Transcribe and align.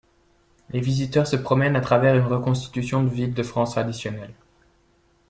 Les 0.71 0.79
visiteurs 0.79 1.27
se 1.27 1.35
promènent 1.35 1.75
à 1.75 1.79
travers 1.79 2.15
une 2.15 2.25
reconstitution 2.25 3.03
de 3.03 3.09
villes 3.09 3.35
de 3.35 3.43
France 3.43 3.73
traditionnelles. 3.73 4.33